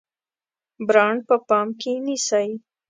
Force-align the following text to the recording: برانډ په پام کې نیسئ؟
برانډ 0.87 1.19
په 1.27 1.35
پام 1.47 1.67
کې 1.79 1.91
نیسئ؟ 2.05 2.49